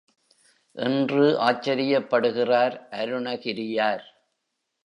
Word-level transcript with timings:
என்று 0.75 1.25
ஆச்சரியப்படுகிறார் 1.39 2.75
அருணகிரியார். 2.91 4.05